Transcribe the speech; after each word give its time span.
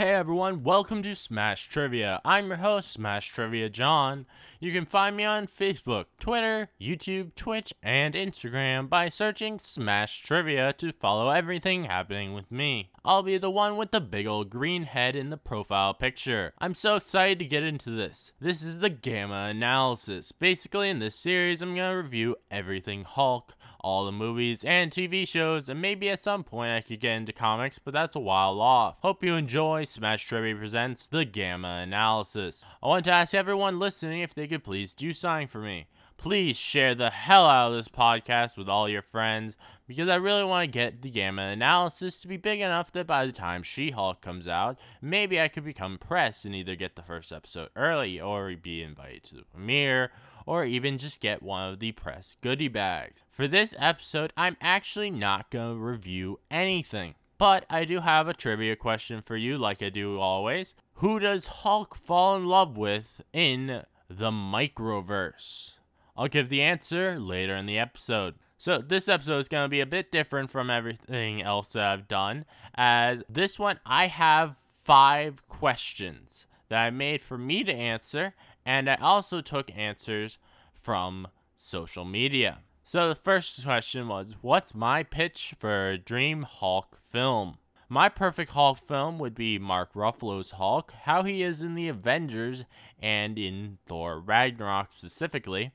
Hey 0.00 0.14
everyone, 0.14 0.62
welcome 0.62 1.02
to 1.02 1.14
Smash 1.14 1.68
Trivia. 1.68 2.22
I'm 2.24 2.46
your 2.46 2.56
host, 2.56 2.90
Smash 2.90 3.28
Trivia 3.28 3.68
John. 3.68 4.24
You 4.58 4.72
can 4.72 4.86
find 4.86 5.14
me 5.14 5.24
on 5.26 5.46
Facebook, 5.46 6.06
Twitter, 6.18 6.70
YouTube, 6.80 7.34
Twitch, 7.34 7.74
and 7.82 8.14
Instagram 8.14 8.88
by 8.88 9.10
searching 9.10 9.58
Smash 9.58 10.22
Trivia 10.22 10.72
to 10.78 10.92
follow 10.92 11.28
everything 11.28 11.84
happening 11.84 12.32
with 12.32 12.50
me. 12.50 12.92
I'll 13.04 13.22
be 13.22 13.36
the 13.36 13.50
one 13.50 13.76
with 13.76 13.90
the 13.90 14.00
big 14.00 14.26
old 14.26 14.48
green 14.48 14.84
head 14.84 15.14
in 15.14 15.28
the 15.28 15.36
profile 15.36 15.92
picture. 15.92 16.54
I'm 16.58 16.74
so 16.74 16.96
excited 16.96 17.38
to 17.40 17.44
get 17.44 17.62
into 17.62 17.90
this. 17.90 18.32
This 18.40 18.62
is 18.62 18.78
the 18.78 18.88
Gamma 18.88 19.48
Analysis. 19.50 20.32
Basically, 20.32 20.88
in 20.88 21.00
this 21.00 21.14
series, 21.14 21.60
I'm 21.60 21.74
to 21.76 21.82
review 21.88 22.36
everything 22.50 23.04
Hulk, 23.04 23.54
all 23.82 24.04
the 24.04 24.12
movies 24.12 24.64
and 24.64 24.90
TV 24.90 25.26
shows, 25.26 25.68
and 25.68 25.80
maybe 25.80 26.08
at 26.08 26.22
some 26.22 26.44
point 26.44 26.72
I 26.72 26.80
could 26.80 27.00
get 27.00 27.16
into 27.16 27.32
comics, 27.32 27.78
but 27.78 27.94
that's 27.94 28.16
a 28.16 28.20
while 28.20 28.60
off. 28.60 28.98
Hope 29.02 29.24
you 29.24 29.34
enjoy 29.34 29.84
Smash 29.84 30.24
Trivia 30.24 30.56
presents 30.56 31.06
the 31.06 31.24
Gamma 31.24 31.80
Analysis. 31.82 32.64
I 32.82 32.88
want 32.88 33.04
to 33.06 33.12
ask 33.12 33.34
everyone 33.34 33.78
listening 33.78 34.20
if 34.20 34.34
they 34.34 34.46
could 34.46 34.64
please 34.64 34.94
do 34.94 35.12
something 35.12 35.48
for 35.48 35.60
me. 35.60 35.86
Please 36.16 36.58
share 36.58 36.94
the 36.94 37.08
hell 37.08 37.46
out 37.46 37.68
of 37.70 37.76
this 37.76 37.88
podcast 37.88 38.58
with 38.58 38.68
all 38.68 38.88
your 38.88 39.00
friends 39.00 39.56
because 39.88 40.08
I 40.08 40.16
really 40.16 40.44
want 40.44 40.68
to 40.68 40.70
get 40.70 41.02
the 41.02 41.10
Gamma 41.10 41.42
analysis 41.42 42.18
to 42.18 42.28
be 42.28 42.36
big 42.36 42.60
enough 42.60 42.92
that 42.92 43.06
by 43.06 43.26
the 43.26 43.32
time 43.32 43.62
She 43.62 43.90
Hulk 43.90 44.20
comes 44.20 44.46
out, 44.46 44.78
maybe 45.00 45.40
I 45.40 45.48
could 45.48 45.64
become 45.64 45.98
press 45.98 46.44
and 46.44 46.54
either 46.54 46.76
get 46.76 46.94
the 46.94 47.02
first 47.02 47.32
episode 47.32 47.70
early 47.74 48.20
or 48.20 48.54
be 48.54 48.82
invited 48.82 49.24
to 49.24 49.34
the 49.34 49.44
premiere 49.44 50.12
or 50.50 50.64
even 50.64 50.98
just 50.98 51.20
get 51.20 51.44
one 51.44 51.72
of 51.72 51.78
the 51.78 51.92
press 51.92 52.34
goodie 52.40 52.66
bags. 52.66 53.22
For 53.30 53.46
this 53.46 53.72
episode, 53.78 54.32
I'm 54.36 54.56
actually 54.60 55.08
not 55.08 55.48
going 55.48 55.76
to 55.76 55.80
review 55.80 56.40
anything. 56.50 57.14
But 57.38 57.64
I 57.70 57.84
do 57.84 58.00
have 58.00 58.26
a 58.26 58.34
trivia 58.34 58.74
question 58.74 59.22
for 59.22 59.36
you, 59.36 59.56
like 59.56 59.80
I 59.80 59.90
do 59.90 60.18
always. 60.18 60.74
Who 60.94 61.20
does 61.20 61.46
Hulk 61.46 61.94
fall 61.94 62.34
in 62.34 62.46
love 62.46 62.76
with 62.76 63.22
in 63.32 63.84
the 64.08 64.32
microverse? 64.32 65.74
I'll 66.16 66.26
give 66.26 66.48
the 66.48 66.62
answer 66.62 67.16
later 67.20 67.54
in 67.54 67.66
the 67.66 67.78
episode. 67.78 68.34
So, 68.58 68.78
this 68.78 69.08
episode 69.08 69.38
is 69.38 69.48
going 69.48 69.66
to 69.66 69.68
be 69.68 69.80
a 69.80 69.86
bit 69.86 70.10
different 70.10 70.50
from 70.50 70.68
everything 70.68 71.42
else 71.42 71.74
that 71.74 71.84
I've 71.84 72.08
done, 72.08 72.44
as 72.74 73.22
this 73.28 73.56
one 73.56 73.78
I 73.86 74.08
have 74.08 74.56
five 74.82 75.46
questions 75.48 76.46
that 76.70 76.84
I 76.84 76.90
made 76.90 77.20
for 77.20 77.36
me 77.36 77.62
to 77.62 77.72
answer, 77.72 78.34
and 78.64 78.88
I 78.88 78.96
also 78.96 79.40
took 79.40 79.70
answers 79.76 80.38
from 80.74 81.28
social 81.56 82.04
media. 82.04 82.58
So, 82.82 83.08
the 83.08 83.14
first 83.14 83.62
question 83.64 84.08
was 84.08 84.34
What's 84.40 84.74
my 84.74 85.02
pitch 85.02 85.54
for 85.58 85.90
a 85.90 85.98
Dream 85.98 86.42
Hulk 86.42 86.98
film? 87.10 87.58
My 87.88 88.08
perfect 88.08 88.52
Hulk 88.52 88.78
film 88.78 89.18
would 89.18 89.34
be 89.34 89.58
Mark 89.58 89.94
Ruffalo's 89.94 90.52
Hulk, 90.52 90.92
how 91.02 91.24
he 91.24 91.42
is 91.42 91.60
in 91.60 91.74
the 91.74 91.88
Avengers 91.88 92.64
and 93.00 93.36
in 93.36 93.78
Thor 93.86 94.20
Ragnarok 94.20 94.90
specifically 94.96 95.72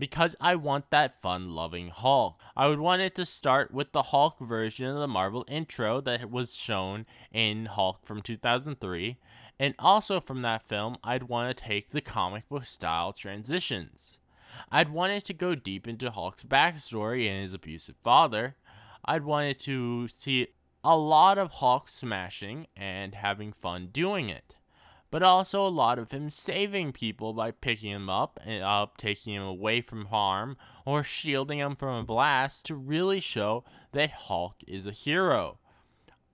because 0.00 0.34
I 0.40 0.54
want 0.56 0.90
that 0.90 1.20
fun 1.20 1.50
loving 1.50 1.88
Hulk. 1.88 2.40
I 2.56 2.66
would 2.66 2.80
want 2.80 3.02
it 3.02 3.14
to 3.16 3.26
start 3.26 3.70
with 3.70 3.92
the 3.92 4.04
Hulk 4.04 4.40
version 4.40 4.86
of 4.86 4.98
the 4.98 5.06
Marvel 5.06 5.44
intro 5.46 6.00
that 6.00 6.30
was 6.30 6.54
shown 6.54 7.04
in 7.30 7.66
Hulk 7.66 7.98
from 8.04 8.22
2003, 8.22 9.18
and 9.60 9.74
also 9.78 10.18
from 10.20 10.40
that 10.42 10.64
film, 10.64 10.96
I'd 11.04 11.24
want 11.24 11.56
to 11.56 11.64
take 11.64 11.90
the 11.90 12.00
comic 12.00 12.48
book 12.48 12.64
style 12.64 13.12
transitions. 13.12 14.16
I'd 14.72 14.88
want 14.88 15.12
it 15.12 15.24
to 15.26 15.34
go 15.34 15.54
deep 15.54 15.86
into 15.86 16.10
Hulk's 16.10 16.44
backstory 16.44 17.28
and 17.28 17.42
his 17.42 17.52
abusive 17.52 17.96
father. 18.02 18.56
I'd 19.04 19.24
want 19.24 19.48
it 19.48 19.58
to 19.60 20.08
see 20.08 20.48
a 20.82 20.96
lot 20.96 21.36
of 21.36 21.52
Hulk 21.52 21.90
smashing 21.90 22.68
and 22.74 23.14
having 23.14 23.52
fun 23.52 23.90
doing 23.92 24.30
it 24.30 24.56
but 25.10 25.22
also 25.22 25.66
a 25.66 25.68
lot 25.68 25.98
of 25.98 26.12
him 26.12 26.30
saving 26.30 26.92
people 26.92 27.32
by 27.32 27.50
picking 27.50 27.90
him 27.90 28.08
up 28.08 28.38
and 28.44 28.62
up, 28.62 28.96
taking 28.96 29.34
him 29.34 29.42
away 29.42 29.80
from 29.80 30.06
harm, 30.06 30.56
or 30.86 31.02
shielding 31.02 31.58
him 31.58 31.74
from 31.74 31.96
a 31.96 32.04
blast 32.04 32.64
to 32.66 32.74
really 32.74 33.20
show 33.20 33.64
that 33.92 34.10
Hulk 34.10 34.56
is 34.66 34.86
a 34.86 34.92
hero. 34.92 35.58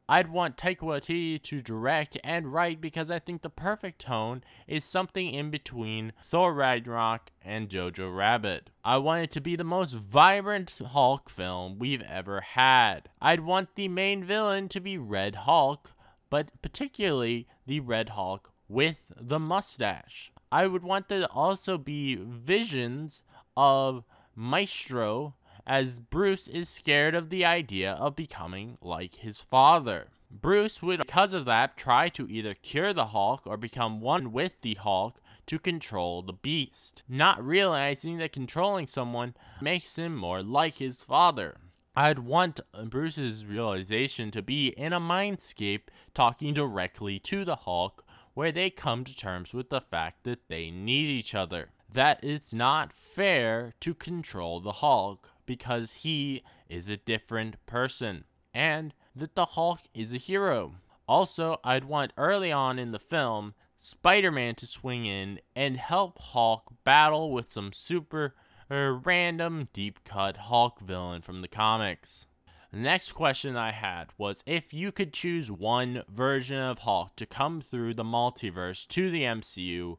I'd 0.08 0.30
want 0.30 0.56
Taika 0.56 0.82
Waititi 0.82 1.42
to 1.42 1.60
direct 1.60 2.16
and 2.22 2.52
write 2.52 2.80
because 2.80 3.10
I 3.10 3.18
think 3.18 3.42
the 3.42 3.50
perfect 3.50 4.00
tone 4.00 4.44
is 4.68 4.84
something 4.84 5.32
in 5.32 5.50
between 5.50 6.12
Thor 6.22 6.54
Ragnarok 6.54 7.32
and 7.42 7.68
Jojo 7.68 8.16
Rabbit. 8.16 8.70
I 8.84 8.98
want 8.98 9.24
it 9.24 9.30
to 9.32 9.40
be 9.40 9.56
the 9.56 9.64
most 9.64 9.94
vibrant 9.94 10.70
Hulk 10.78 11.28
film 11.28 11.80
we've 11.80 12.02
ever 12.02 12.40
had. 12.40 13.08
I'd 13.20 13.40
want 13.40 13.74
the 13.74 13.88
main 13.88 14.22
villain 14.22 14.68
to 14.68 14.80
be 14.80 14.96
Red 14.96 15.34
Hulk, 15.34 15.92
but 16.30 16.50
particularly 16.62 17.48
the 17.66 17.80
Red 17.80 18.10
Hulk 18.10 18.52
with 18.68 19.12
the 19.20 19.40
mustache. 19.40 20.30
I 20.52 20.68
would 20.68 20.84
want 20.84 21.08
there 21.08 21.20
to 21.20 21.30
also 21.30 21.78
be 21.78 22.14
visions 22.14 23.22
of 23.56 24.04
Maestro 24.36 25.34
as 25.66 25.98
Bruce 25.98 26.46
is 26.46 26.68
scared 26.68 27.14
of 27.14 27.30
the 27.30 27.44
idea 27.44 27.92
of 27.92 28.16
becoming 28.16 28.78
like 28.80 29.16
his 29.16 29.40
father. 29.40 30.08
Bruce 30.30 30.82
would, 30.82 31.00
because 31.00 31.32
of 31.32 31.44
that, 31.44 31.76
try 31.76 32.08
to 32.10 32.28
either 32.28 32.54
cure 32.54 32.92
the 32.92 33.06
Hulk 33.06 33.42
or 33.46 33.56
become 33.56 34.00
one 34.00 34.32
with 34.32 34.60
the 34.62 34.74
Hulk 34.74 35.20
to 35.46 35.58
control 35.58 36.22
the 36.22 36.32
beast, 36.32 37.02
not 37.08 37.44
realizing 37.44 38.18
that 38.18 38.32
controlling 38.32 38.86
someone 38.86 39.34
makes 39.60 39.96
him 39.96 40.16
more 40.16 40.42
like 40.42 40.76
his 40.76 41.02
father. 41.02 41.56
I'd 41.94 42.18
want 42.18 42.60
Bruce's 42.84 43.46
realization 43.46 44.30
to 44.32 44.42
be 44.42 44.68
in 44.68 44.92
a 44.92 45.00
mindscape 45.00 45.88
talking 46.14 46.52
directly 46.52 47.18
to 47.20 47.44
the 47.44 47.56
Hulk 47.56 48.04
where 48.34 48.52
they 48.52 48.68
come 48.68 49.02
to 49.04 49.16
terms 49.16 49.54
with 49.54 49.70
the 49.70 49.80
fact 49.80 50.24
that 50.24 50.48
they 50.48 50.70
need 50.70 51.08
each 51.08 51.34
other. 51.34 51.70
That 51.90 52.22
it's 52.22 52.52
not 52.52 52.92
fair 52.92 53.72
to 53.80 53.94
control 53.94 54.60
the 54.60 54.72
Hulk 54.72 55.30
because 55.46 55.92
he 55.92 56.42
is 56.68 56.88
a 56.88 56.96
different 56.96 57.64
person, 57.66 58.24
and 58.52 58.94
that 59.14 59.34
the 59.34 59.46
Hulk 59.46 59.80
is 59.94 60.12
a 60.12 60.18
hero. 60.18 60.74
Also, 61.08 61.60
I'd 61.62 61.84
want 61.84 62.12
early 62.16 62.50
on 62.50 62.78
in 62.78 62.92
the 62.92 62.98
film 62.98 63.54
Spider 63.78 64.32
Man 64.32 64.54
to 64.56 64.66
swing 64.66 65.06
in 65.06 65.40
and 65.54 65.76
help 65.76 66.18
Hulk 66.18 66.72
battle 66.84 67.32
with 67.32 67.50
some 67.50 67.72
super 67.72 68.34
uh, 68.70 68.98
random 69.04 69.68
deep 69.72 70.02
cut 70.04 70.36
Hulk 70.36 70.80
villain 70.80 71.22
from 71.22 71.42
the 71.42 71.48
comics. 71.48 72.26
The 72.72 72.78
next 72.78 73.12
question 73.12 73.56
I 73.56 73.70
had 73.70 74.08
was 74.18 74.42
if 74.44 74.74
you 74.74 74.92
could 74.92 75.12
choose 75.12 75.50
one 75.50 76.02
version 76.08 76.58
of 76.58 76.80
Hulk 76.80 77.14
to 77.16 77.26
come 77.26 77.60
through 77.60 77.94
the 77.94 78.04
multiverse 78.04 78.86
to 78.88 79.10
the 79.10 79.22
MCU, 79.22 79.98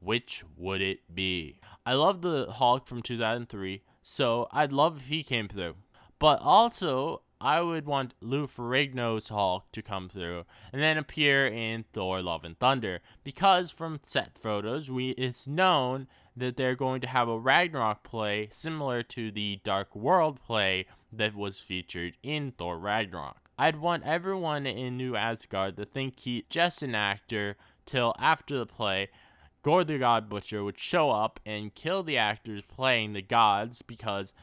which 0.00 0.44
would 0.56 0.80
it 0.80 1.14
be? 1.14 1.58
I 1.84 1.94
love 1.94 2.22
the 2.22 2.52
Hulk 2.52 2.86
from 2.86 3.02
2003, 3.02 3.82
so 4.04 4.46
I'd 4.52 4.72
love 4.72 4.98
if 4.98 5.06
he 5.06 5.24
came 5.24 5.48
through. 5.48 5.74
But 6.20 6.40
also, 6.40 7.22
I 7.40 7.60
would 7.60 7.86
want 7.86 8.14
Lou 8.20 8.46
Ferrigno's 8.46 9.28
Hulk 9.28 9.64
to 9.72 9.82
come 9.82 10.08
through 10.08 10.44
and 10.72 10.80
then 10.80 10.96
appear 10.96 11.46
in 11.46 11.84
Thor 11.92 12.22
Love 12.22 12.44
and 12.44 12.58
Thunder 12.58 13.00
because 13.24 13.70
from 13.70 14.00
set 14.06 14.38
photos 14.38 14.90
we 14.90 15.10
it's 15.10 15.48
known 15.48 16.06
that 16.36 16.56
they're 16.56 16.76
going 16.76 17.00
to 17.00 17.06
have 17.06 17.28
a 17.28 17.38
Ragnarok 17.38 18.02
play 18.02 18.48
similar 18.52 19.02
to 19.02 19.30
the 19.30 19.60
Dark 19.64 19.96
World 19.96 20.40
play 20.40 20.86
that 21.12 21.34
was 21.34 21.58
featured 21.58 22.16
in 22.22 22.52
Thor 22.52 22.78
Ragnarok. 22.78 23.50
I'd 23.58 23.80
want 23.80 24.04
everyone 24.04 24.66
in 24.66 24.96
New 24.96 25.16
Asgard 25.16 25.76
to 25.76 25.84
think 25.84 26.20
he's 26.20 26.44
just 26.48 26.82
an 26.82 26.94
actor 26.94 27.56
till 27.86 28.14
after 28.18 28.58
the 28.58 28.66
play, 28.66 29.08
Gorr 29.64 29.82
the 29.82 29.98
God 29.98 30.28
Butcher 30.28 30.62
would 30.62 30.78
show 30.78 31.10
up 31.10 31.40
and 31.44 31.74
kill 31.74 32.02
the 32.02 32.18
actors 32.18 32.62
playing 32.68 33.14
the 33.14 33.22
gods 33.22 33.80
because 33.80 34.34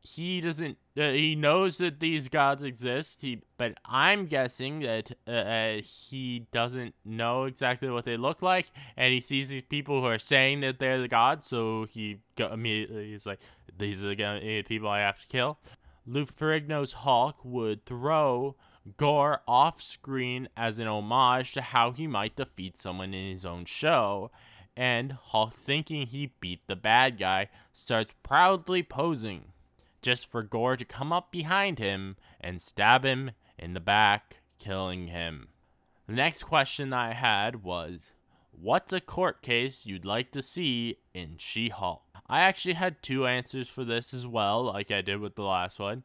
he 0.00 0.40
doesn't 0.40 0.78
uh, 0.96 1.10
he 1.10 1.34
knows 1.34 1.78
that 1.78 1.98
these 1.98 2.28
gods 2.28 2.62
exist. 2.62 3.22
He 3.22 3.42
but 3.58 3.74
i'm 3.84 4.26
guessing 4.26 4.80
that 4.80 5.10
uh, 5.26 5.30
uh, 5.30 5.80
he 5.82 6.46
doesn't 6.52 6.94
know 7.04 7.44
exactly 7.44 7.90
what 7.90 8.04
they 8.04 8.16
look 8.16 8.40
like. 8.40 8.70
And 8.96 9.12
he 9.12 9.20
sees 9.20 9.48
these 9.48 9.64
people 9.68 10.00
who 10.00 10.06
are 10.06 10.18
saying 10.18 10.60
that 10.60 10.78
they're 10.78 11.00
the 11.00 11.08
gods. 11.08 11.46
So 11.46 11.86
he 11.90 12.20
go, 12.36 12.52
immediately 12.52 13.10
he's 13.10 13.26
like 13.26 13.40
these 13.76 14.04
are 14.04 14.14
the 14.14 14.62
people 14.62 14.88
i 14.88 15.00
have 15.00 15.20
to 15.20 15.26
kill. 15.26 15.58
Lou 16.06 16.24
Ferrigno's 16.24 16.92
Hulk 16.92 17.44
would 17.44 17.84
throw 17.84 18.54
Gorr 18.96 19.42
off 19.46 19.82
screen 19.82 20.48
as 20.56 20.78
an 20.78 20.86
homage 20.86 21.52
to 21.52 21.60
how 21.60 21.90
he 21.90 22.06
might 22.06 22.36
defeat 22.36 22.80
someone 22.80 23.12
in 23.12 23.30
his 23.32 23.44
own 23.44 23.64
show, 23.66 24.30
and 24.78 25.18
Hulk, 25.20 25.54
thinking 25.54 26.06
he 26.06 26.34
beat 26.40 26.60
the 26.68 26.76
bad 26.76 27.18
guy, 27.18 27.48
starts 27.72 28.12
proudly 28.22 28.84
posing, 28.84 29.46
just 30.02 30.30
for 30.30 30.44
Gorr 30.44 30.76
to 30.76 30.84
come 30.84 31.12
up 31.12 31.32
behind 31.32 31.80
him 31.80 32.14
and 32.40 32.62
stab 32.62 33.04
him 33.04 33.32
in 33.58 33.74
the 33.74 33.80
back, 33.80 34.36
killing 34.60 35.08
him. 35.08 35.48
The 36.06 36.12
next 36.12 36.44
question 36.44 36.92
I 36.92 37.12
had 37.12 37.64
was 37.64 38.12
What's 38.52 38.92
a 38.92 39.00
court 39.00 39.42
case 39.42 39.84
you'd 39.84 40.04
like 40.04 40.30
to 40.30 40.42
see 40.42 40.98
in 41.12 41.38
She 41.38 41.70
Hulk? 41.70 42.02
I 42.28 42.42
actually 42.42 42.74
had 42.74 43.02
two 43.02 43.26
answers 43.26 43.68
for 43.68 43.84
this 43.84 44.14
as 44.14 44.28
well, 44.28 44.62
like 44.62 44.92
I 44.92 45.00
did 45.00 45.18
with 45.18 45.34
the 45.34 45.42
last 45.42 45.80
one. 45.80 46.04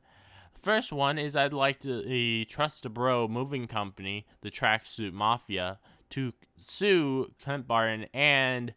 first 0.60 0.92
one 0.92 1.20
is 1.20 1.36
I'd 1.36 1.54
like 1.54 1.80
to 1.81 2.00
uh, 2.00 2.46
trust 2.50 2.88
a 2.88 2.90
bro 2.90 3.28
moving 3.28 3.68
company, 3.68 4.25
the 4.42 4.50
Tracksuit 4.50 5.14
Mafia, 5.14 5.78
to 6.13 6.31
sue 6.62 7.31
Clint 7.44 7.68
Barton 7.68 8.06
and 8.13 8.75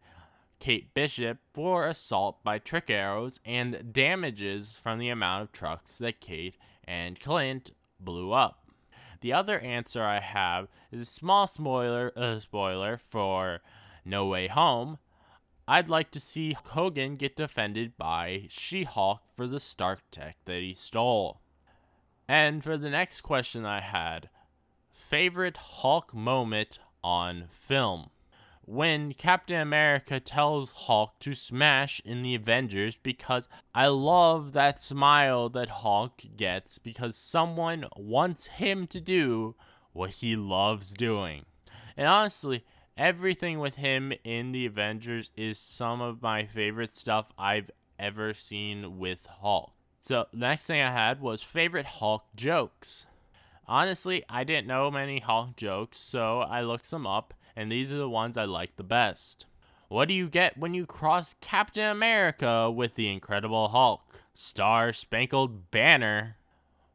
Kate 0.58 0.94
Bishop 0.94 1.36
for 1.52 1.86
assault 1.86 2.42
by 2.42 2.58
trick 2.58 2.88
arrows 2.88 3.40
and 3.44 3.92
damages 3.92 4.68
from 4.82 4.98
the 4.98 5.10
amount 5.10 5.42
of 5.42 5.52
trucks 5.52 5.98
that 5.98 6.22
Kate 6.22 6.56
and 6.84 7.20
Clint 7.20 7.72
blew 8.00 8.32
up. 8.32 8.70
The 9.20 9.34
other 9.34 9.58
answer 9.60 10.02
I 10.02 10.20
have 10.20 10.68
is 10.90 11.02
a 11.02 11.10
small 11.10 11.46
spoiler, 11.46 12.10
uh, 12.16 12.40
spoiler 12.40 12.96
for 12.96 13.60
No 14.02 14.24
Way 14.24 14.46
Home. 14.48 14.96
I'd 15.68 15.90
like 15.90 16.10
to 16.12 16.20
see 16.20 16.54
Hogan 16.54 17.16
get 17.16 17.36
defended 17.36 17.98
by 17.98 18.46
She 18.48 18.84
Hulk 18.84 19.20
for 19.34 19.46
the 19.46 19.60
Stark 19.60 20.00
tech 20.10 20.36
that 20.46 20.62
he 20.62 20.72
stole. 20.72 21.42
And 22.26 22.64
for 22.64 22.78
the 22.78 22.88
next 22.88 23.20
question 23.20 23.66
I 23.66 23.80
had, 23.82 24.30
favorite 24.90 25.58
Hulk 25.58 26.14
moment 26.14 26.78
on 27.06 27.44
film? 27.52 28.10
When 28.64 29.12
Captain 29.12 29.60
America 29.60 30.18
tells 30.18 30.70
Hulk 30.70 31.20
to 31.20 31.36
smash 31.36 32.02
in 32.04 32.24
the 32.24 32.34
Avengers 32.34 32.96
because 33.00 33.48
I 33.72 33.86
love 33.86 34.52
that 34.52 34.80
smile 34.80 35.48
that 35.50 35.68
Hulk 35.68 36.22
gets 36.36 36.78
because 36.78 37.14
someone 37.14 37.86
wants 37.96 38.48
him 38.48 38.88
to 38.88 39.00
do 39.00 39.54
what 39.92 40.10
he 40.14 40.34
loves 40.34 40.94
doing. 40.94 41.44
And 41.96 42.08
honestly, 42.08 42.64
everything 42.98 43.60
with 43.60 43.76
him 43.76 44.12
in 44.24 44.50
the 44.50 44.66
Avengers 44.66 45.30
is 45.36 45.60
some 45.60 46.00
of 46.00 46.20
my 46.20 46.44
favorite 46.44 46.96
stuff 46.96 47.32
I've 47.38 47.70
ever 48.00 48.34
seen 48.34 48.98
with 48.98 49.26
Hulk. 49.42 49.72
So, 50.02 50.26
next 50.32 50.66
thing 50.66 50.82
I 50.82 50.90
had 50.90 51.20
was 51.20 51.42
favorite 51.42 51.86
Hulk 51.86 52.24
jokes. 52.34 53.06
Honestly, 53.68 54.22
I 54.28 54.44
didn't 54.44 54.68
know 54.68 54.90
many 54.90 55.18
Hulk 55.18 55.56
jokes, 55.56 55.98
so 55.98 56.40
I 56.40 56.60
looked 56.62 56.86
some 56.86 57.06
up, 57.06 57.34
and 57.56 57.70
these 57.70 57.92
are 57.92 57.98
the 57.98 58.08
ones 58.08 58.36
I 58.36 58.44
like 58.44 58.76
the 58.76 58.84
best. 58.84 59.46
What 59.88 60.08
do 60.08 60.14
you 60.14 60.28
get 60.28 60.58
when 60.58 60.74
you 60.74 60.86
cross 60.86 61.34
Captain 61.40 61.88
America 61.90 62.70
with 62.70 62.94
the 62.94 63.08
Incredible 63.08 63.68
Hulk? 63.68 64.22
Star 64.34 64.92
Spangled 64.92 65.70
Banner. 65.70 66.36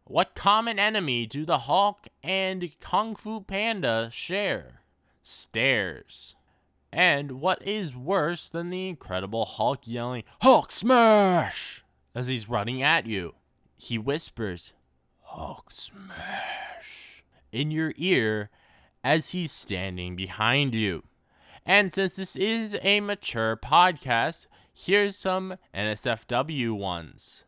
What 0.06 0.36
common 0.36 0.78
enemy 0.78 1.26
do 1.26 1.46
the 1.46 1.60
Hulk 1.60 2.08
and 2.22 2.78
Kung 2.80 3.16
Fu 3.16 3.42
Panda 3.42 4.10
share? 4.12 4.82
Stairs. 5.24 6.36
And 6.92 7.40
what 7.40 7.66
is 7.66 7.96
worse 7.96 8.50
than 8.50 8.70
the 8.70 8.90
Incredible 8.90 9.46
Hulk 9.46 9.88
yelling, 9.88 10.24
Hulk 10.42 10.72
smash! 10.72 11.84
as 12.14 12.28
he's 12.28 12.50
running 12.50 12.84
at 12.84 13.06
you? 13.06 13.36
He 13.78 13.98
whispers, 13.98 14.74
Hulk 15.34 15.72
smash! 15.72 17.24
in 17.54 17.72
your 17.72 17.94
ear 17.96 18.50
as 19.02 19.30
he's 19.30 19.54
standing 19.54 20.14
behind 20.14 20.76
you. 20.76 21.04
And 21.66 21.94
since 21.94 22.18
this 22.18 22.36
is 22.36 22.76
a 22.82 23.00
mature 23.00 23.56
podcast, 23.56 24.48
here's 24.74 25.16
some 25.16 25.56
NSFW 25.74 26.78
ones. 26.78 27.46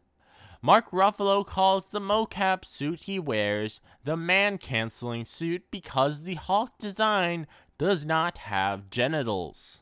Mark 0.61 0.91
Ruffalo 0.91 1.45
calls 1.45 1.89
the 1.89 1.99
mocap 1.99 2.63
suit 2.63 3.01
he 3.01 3.19
wears 3.19 3.81
the 4.05 4.15
man 4.15 4.57
canceling 4.57 5.25
suit 5.25 5.63
because 5.69 6.23
the 6.23 6.35
Hulk 6.35 6.77
design 6.79 7.47
does 7.77 8.05
not 8.05 8.37
have 8.37 8.89
genitals. 8.89 9.81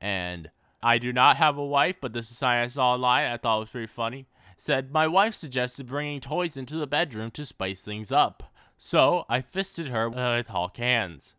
And 0.00 0.52
I 0.80 0.98
do 0.98 1.12
not 1.12 1.38
have 1.38 1.58
a 1.58 1.66
wife, 1.66 1.96
but 2.00 2.12
this 2.12 2.30
is 2.30 2.38
something 2.38 2.60
I 2.60 2.68
saw 2.68 2.92
online. 2.92 3.32
I 3.32 3.36
thought 3.36 3.56
it 3.56 3.60
was 3.60 3.70
pretty 3.70 3.88
funny. 3.88 4.26
Said, 4.58 4.92
My 4.92 5.06
wife 5.06 5.34
suggested 5.34 5.86
bringing 5.86 6.20
toys 6.20 6.56
into 6.56 6.76
the 6.76 6.86
bedroom 6.86 7.30
to 7.32 7.46
spice 7.46 7.82
things 7.84 8.12
up. 8.12 8.52
So 8.76 9.24
I 9.28 9.40
fisted 9.40 9.88
her 9.88 10.08
with 10.08 10.48
Hulk 10.48 10.76
hands. 10.76 11.34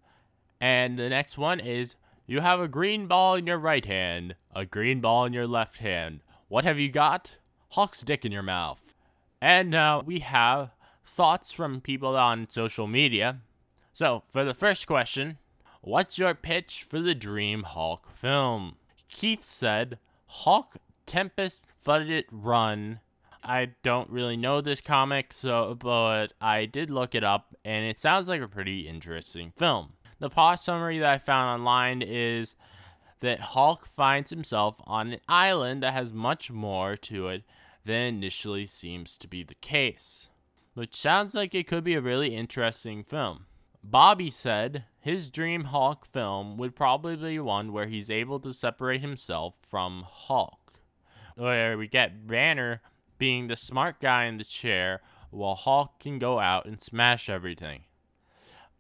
And 0.62 0.98
the 0.98 1.10
next 1.10 1.38
one 1.38 1.60
is 1.60 1.96
You 2.26 2.42
have 2.42 2.60
a 2.60 2.68
green 2.68 3.08
ball 3.08 3.36
in 3.36 3.48
your 3.48 3.58
right 3.58 3.86
hand, 3.86 4.36
a 4.56 4.66
green 4.66 5.02
ball 5.02 5.26
in 5.26 5.34
your 5.34 5.48
left 5.48 5.78
hand. 5.78 6.22
What 6.48 6.64
have 6.64 6.80
you 6.80 6.90
got? 6.90 7.36
Hulk's 7.72 8.02
dick 8.02 8.24
in 8.24 8.32
your 8.32 8.44
mouth. 8.44 8.94
And 9.42 9.70
now 9.70 10.02
we 10.02 10.20
have 10.20 10.70
thoughts 11.06 11.52
from 11.52 11.82
people 11.82 12.16
on 12.16 12.50
social 12.50 12.88
media. 12.88 13.42
So, 13.94 14.24
for 14.32 14.44
the 14.44 14.54
first 14.54 14.88
question, 14.88 15.38
what's 15.82 16.18
your 16.18 16.34
pitch 16.34 16.86
for 16.90 17.00
the 17.00 17.14
Dream 17.14 17.64
Hulk 17.64 18.10
film? 18.12 18.78
Keith 19.10 19.44
said, 19.44 20.00
Hulk 20.28 20.78
Tempest 21.06 21.66
Fugit 21.86 22.26
Run 22.32 23.00
I 23.44 23.72
don't 23.84 24.10
really 24.10 24.38
know 24.38 24.62
this 24.62 24.80
comic, 24.80 25.34
so 25.34 25.76
but 25.76 26.28
I 26.40 26.66
did 26.66 26.90
look 26.90 27.14
it 27.14 27.24
up, 27.24 27.56
and 27.66 27.86
it 27.86 28.00
sounds 28.00 28.28
like 28.28 28.42
a 28.42 28.48
pretty 28.48 28.88
interesting 28.88 29.52
film. 29.58 29.94
The 30.20 30.30
plot 30.30 30.64
summary 30.64 31.00
that 31.00 31.10
I 31.10 31.18
found 31.18 31.60
online 31.60 32.02
is 32.02 32.56
that 33.20 33.42
Hulk 33.42 33.86
finds 33.86 34.30
himself 34.30 34.78
on 34.86 35.12
an 35.12 35.20
island 35.28 35.84
that 35.84 35.94
has 35.94 36.14
much 36.14 36.52
more 36.52 36.96
to 36.98 37.28
it 37.28 37.44
than 37.86 38.16
initially 38.16 38.66
seems 38.66 39.18
to 39.18 39.28
be 39.28 39.44
the 39.44 39.56
case, 39.56 40.30
which 40.74 40.96
sounds 40.96 41.34
like 41.34 41.54
it 41.54 41.68
could 41.68 41.84
be 41.84 41.96
a 41.96 42.02
really 42.02 42.36
interesting 42.36 43.04
film. 43.04 43.46
Bobby 43.84 44.32
said 44.32 44.86
his 45.02 45.30
dream 45.30 45.66
Hulk 45.66 46.06
film 46.06 46.56
would 46.58 46.78
probably 46.78 47.18
be 47.18 47.40
one 47.40 47.74
where 47.74 47.88
he's 47.88 48.10
able 48.10 48.40
to 48.40 48.54
separate 48.54 49.02
himself 49.02 49.56
from 49.60 50.06
Hulk, 50.08 50.63
where 51.36 51.78
we 51.78 51.88
get 51.88 52.28
Banner 52.28 52.82
being 53.18 53.48
the 53.48 53.56
smart 53.56 54.00
guy 54.02 54.26
in 54.26 54.38
the 54.38 54.44
chair 54.44 55.02
while 55.30 55.56
Hulk 55.56 56.00
can 56.00 56.20
go 56.20 56.40
out 56.40 56.66
and 56.66 56.82
smash 56.82 57.30
everything. 57.30 57.84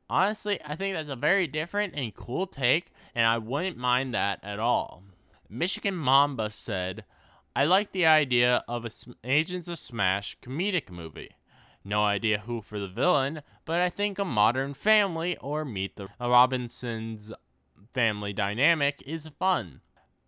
Honestly, 0.09 0.59
I 0.65 0.75
think 0.75 0.95
that's 0.95 1.09
a 1.09 1.15
very 1.15 1.47
different 1.47 1.93
and 1.95 2.13
cool 2.13 2.45
take, 2.45 2.91
and 3.15 3.25
I 3.25 3.37
wouldn't 3.37 3.77
mind 3.77 4.13
that 4.13 4.39
at 4.43 4.59
all. 4.59 5.03
Michigan 5.49 5.95
Mamba 5.95 6.49
said, 6.49 7.05
I 7.55 7.65
like 7.65 7.91
the 7.91 8.05
idea 8.05 8.63
of 8.67 8.85
a 8.85 8.91
Agents 9.23 9.67
of 9.67 9.79
Smash 9.79 10.37
comedic 10.41 10.89
movie. 10.89 11.31
No 11.85 12.03
idea 12.03 12.39
who 12.39 12.61
for 12.61 12.79
the 12.79 12.87
villain, 12.87 13.41
but 13.65 13.79
I 13.79 13.89
think 13.89 14.17
a 14.17 14.25
modern 14.25 14.73
family 14.73 15.37
or 15.37 15.63
Meet 15.63 15.95
the 15.95 16.07
Robinsons 16.19 17.31
family 17.93 18.33
dynamic 18.33 19.03
is 19.05 19.29
fun. 19.39 19.81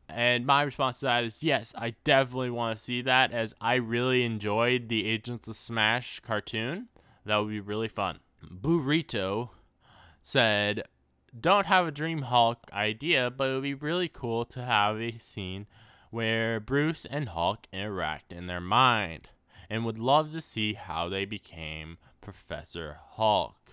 And 0.08 0.46
my 0.46 0.62
response 0.62 1.00
to 1.00 1.06
that 1.06 1.24
is 1.24 1.42
yes, 1.42 1.74
I 1.78 1.96
definitely 2.04 2.52
want 2.52 2.78
to 2.78 2.84
see 2.84 3.02
that 3.02 3.32
as 3.32 3.54
I 3.60 3.76
really 3.76 4.24
enjoyed 4.24 4.90
the 4.90 5.06
Agents 5.06 5.48
of 5.48 5.56
Smash 5.56 6.20
cartoon. 6.20 6.88
That 7.26 7.38
would 7.38 7.50
be 7.50 7.60
really 7.60 7.88
fun. 7.88 8.20
Burrito 8.44 9.50
said, 10.22 10.84
Don't 11.40 11.66
have 11.66 11.88
a 11.88 11.92
Dream 11.92 12.24
Hulk 12.24 12.60
idea, 12.72 13.32
but 13.32 13.50
it 13.50 13.54
would 13.54 13.64
be 13.64 13.74
really 13.74 14.08
cool 14.08 14.46
to 14.46 14.64
have 14.64 15.00
a 15.00 15.18
scene 15.18 15.66
where 16.12 16.60
Bruce 16.60 17.06
and 17.10 17.30
Hulk 17.30 17.68
interact 17.74 18.32
in 18.32 18.48
their 18.48 18.62
mind, 18.62 19.30
and 19.70 19.84
would 19.86 19.98
love 19.98 20.32
to 20.34 20.42
see 20.42 20.74
how 20.74 21.10
they 21.10 21.26
became 21.26 21.98
Professor 22.22 23.00
Hulk. 23.14 23.65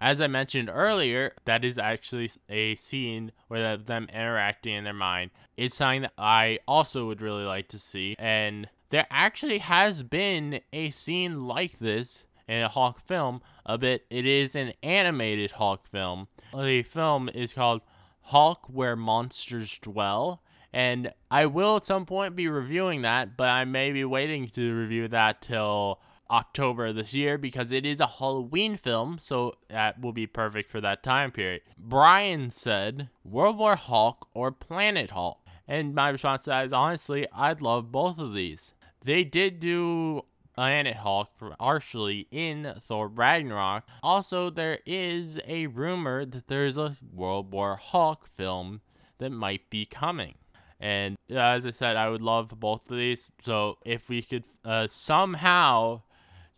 As 0.00 0.20
I 0.20 0.28
mentioned 0.28 0.70
earlier, 0.72 1.32
that 1.44 1.64
is 1.64 1.76
actually 1.76 2.30
a 2.48 2.76
scene 2.76 3.32
where 3.48 3.76
them 3.76 4.08
interacting 4.12 4.74
in 4.74 4.84
their 4.84 4.92
mind 4.92 5.30
is 5.56 5.74
something 5.74 6.02
that 6.02 6.12
I 6.16 6.60
also 6.68 7.06
would 7.06 7.20
really 7.20 7.44
like 7.44 7.68
to 7.68 7.78
see. 7.78 8.14
And 8.18 8.68
there 8.90 9.06
actually 9.10 9.58
has 9.58 10.02
been 10.02 10.60
a 10.72 10.90
scene 10.90 11.46
like 11.46 11.78
this 11.78 12.24
in 12.46 12.62
a 12.62 12.68
Hulk 12.68 13.00
film, 13.00 13.42
a 13.66 13.76
bit. 13.76 14.06
It 14.08 14.24
is 14.24 14.54
an 14.54 14.72
animated 14.82 15.52
Hulk 15.52 15.86
film. 15.86 16.28
The 16.54 16.82
film 16.82 17.28
is 17.28 17.52
called 17.52 17.82
Hulk 18.22 18.66
Where 18.68 18.96
Monsters 18.96 19.78
Dwell. 19.78 20.42
And 20.72 21.12
I 21.30 21.46
will 21.46 21.76
at 21.76 21.86
some 21.86 22.06
point 22.06 22.36
be 22.36 22.46
reviewing 22.46 23.02
that, 23.02 23.36
but 23.36 23.48
I 23.48 23.64
may 23.64 23.90
be 23.90 24.04
waiting 24.04 24.48
to 24.48 24.74
review 24.74 25.08
that 25.08 25.42
till 25.42 26.00
October 26.30 26.92
this 26.92 27.14
year 27.14 27.38
because 27.38 27.72
it 27.72 27.86
is 27.86 28.00
a 28.00 28.06
Halloween 28.06 28.76
film, 28.76 29.18
so 29.22 29.54
that 29.68 30.00
will 30.00 30.12
be 30.12 30.26
perfect 30.26 30.70
for 30.70 30.80
that 30.80 31.02
time 31.02 31.30
period. 31.30 31.62
Brian 31.78 32.50
said, 32.50 33.08
World 33.24 33.58
War 33.58 33.76
Hulk 33.76 34.28
or 34.34 34.50
Planet 34.50 35.10
Hulk? 35.10 35.38
And 35.66 35.94
my 35.94 36.08
response 36.08 36.44
to 36.44 36.50
that 36.50 36.66
is 36.66 36.72
honestly, 36.72 37.26
I'd 37.32 37.60
love 37.60 37.92
both 37.92 38.18
of 38.18 38.34
these. 38.34 38.72
They 39.04 39.24
did 39.24 39.60
do 39.60 40.22
Planet 40.54 40.96
Hulk 40.96 41.28
partially 41.58 42.26
in 42.30 42.74
Thor 42.80 43.06
Ragnarok. 43.06 43.84
Also, 44.02 44.50
there 44.50 44.80
is 44.84 45.38
a 45.46 45.68
rumor 45.68 46.24
that 46.24 46.48
there's 46.48 46.76
a 46.76 46.96
World 47.12 47.52
War 47.52 47.76
Hulk 47.76 48.26
film 48.26 48.80
that 49.18 49.30
might 49.30 49.70
be 49.70 49.84
coming. 49.84 50.34
And 50.80 51.16
as 51.30 51.66
I 51.66 51.70
said, 51.70 51.96
I 51.96 52.08
would 52.08 52.22
love 52.22 52.54
both 52.58 52.90
of 52.90 52.96
these. 52.96 53.30
So 53.42 53.78
if 53.84 54.08
we 54.08 54.22
could 54.22 54.44
uh, 54.64 54.86
somehow 54.86 56.02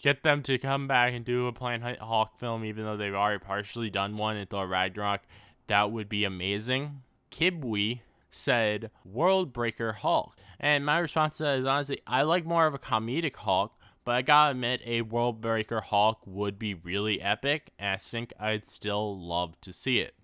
get 0.00 0.22
them 0.22 0.42
to 0.44 0.58
come 0.58 0.88
back 0.88 1.12
and 1.12 1.24
do 1.24 1.46
a 1.46 1.52
Planet 1.52 1.98
Hulk 1.98 2.36
film, 2.38 2.64
even 2.64 2.84
though 2.84 2.96
they've 2.96 3.14
already 3.14 3.38
partially 3.38 3.90
done 3.90 4.16
one 4.16 4.36
in 4.36 4.46
Thor 4.46 4.66
Ragnarok, 4.66 5.22
that 5.66 5.90
would 5.92 6.08
be 6.08 6.24
amazing. 6.24 7.02
Kibwe 7.30 8.00
said 8.30 8.90
World 9.04 9.52
Breaker 9.52 9.92
Hulk. 9.92 10.36
And 10.58 10.84
my 10.84 10.98
response 10.98 11.36
to 11.36 11.44
that 11.44 11.58
is 11.58 11.66
honestly, 11.66 12.00
I 12.06 12.22
like 12.22 12.44
more 12.44 12.66
of 12.66 12.74
a 12.74 12.78
comedic 12.78 13.36
Hulk, 13.36 13.72
but 14.04 14.14
I 14.14 14.22
gotta 14.22 14.52
admit, 14.52 14.80
a 14.84 15.02
World 15.02 15.40
Breaker 15.40 15.80
Hulk 15.80 16.26
would 16.26 16.58
be 16.58 16.74
really 16.74 17.20
epic, 17.20 17.72
and 17.78 17.94
I 17.94 17.96
think 17.96 18.32
I'd 18.38 18.66
still 18.66 19.18
love 19.18 19.60
to 19.60 19.72
see 19.72 19.98
it. 19.98 20.14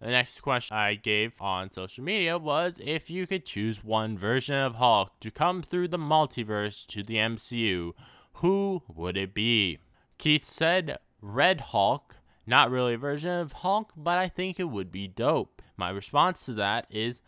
The 0.00 0.08
next 0.08 0.40
question 0.40 0.76
I 0.76 0.94
gave 0.94 1.40
on 1.40 1.72
social 1.72 2.04
media 2.04 2.36
was 2.36 2.78
if 2.84 3.08
you 3.08 3.26
could 3.26 3.46
choose 3.46 3.82
one 3.82 4.18
version 4.18 4.56
of 4.56 4.74
Hulk 4.74 5.18
to 5.20 5.30
come 5.30 5.62
through 5.62 5.88
the 5.88 5.98
multiverse 5.98 6.86
to 6.88 7.02
the 7.02 7.16
MCU, 7.16 7.92
who 8.36 8.82
would 8.88 9.16
it 9.16 9.32
be? 9.32 9.78
Keith 10.18 10.44
said 10.44 10.98
Red 11.20 11.60
Hulk, 11.60 12.16
not 12.46 12.70
really 12.70 12.94
a 12.94 12.98
version 12.98 13.30
of 13.30 13.52
Hulk, 13.52 13.92
but 13.96 14.18
I 14.18 14.28
think 14.28 14.60
it 14.60 14.70
would 14.70 14.92
be 14.92 15.08
dope. 15.08 15.62
My 15.76 15.90
response 15.90 16.44
to 16.46 16.52
that 16.54 16.86
is 16.90 17.20